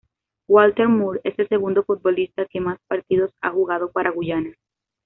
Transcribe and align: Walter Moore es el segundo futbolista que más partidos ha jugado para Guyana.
Walter 0.47 0.87
Moore 0.89 1.21
es 1.23 1.37
el 1.37 1.47
segundo 1.47 1.83
futbolista 1.83 2.47
que 2.47 2.59
más 2.59 2.79
partidos 2.87 3.31
ha 3.41 3.51
jugado 3.51 3.91
para 3.91 4.09
Guyana. 4.09 4.51